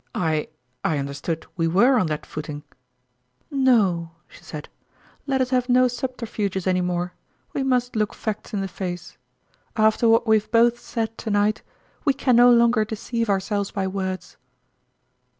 "I 0.15 0.47
I 0.83 0.97
understood 0.97 1.45
we 1.55 1.67
were 1.67 1.99
on 1.99 2.07
that 2.07 2.25
footing?"" 2.25 2.63
No," 3.71 4.09
she 4.27 4.43
said," 4.43 4.67
let 5.27 5.41
us 5.41 5.51
have 5.51 5.69
no 5.69 5.87
subterfuges 5.87 6.65
any 6.65 6.81
more 6.81 7.13
we 7.53 7.61
must 7.61 7.95
look 7.95 8.15
facts 8.15 8.51
in 8.51 8.61
the 8.61 8.67
face. 8.67 9.11
:ije 9.11 9.69
Second 9.75 9.85
After 9.85 10.09
what 10.09 10.25
we 10.25 10.39
have 10.39 10.49
both 10.49 10.79
said 10.79 11.15
to 11.19 11.29
night, 11.29 11.61
we 12.03 12.13
can 12.15 12.35
no 12.35 12.49
longer 12.49 12.83
deceive 12.83 13.29
ourselves 13.29 13.69
by 13.69 13.85
words. 13.85 14.37